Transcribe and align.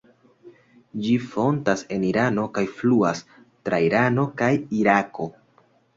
Ĝi 1.07 1.11
fontas 1.33 1.83
en 1.97 2.07
Irano 2.11 2.45
kaj 2.55 2.63
fluas 2.79 3.21
tra 3.69 3.85
Irano 3.89 4.27
kaj 4.41 4.53
Irako. 4.79 5.29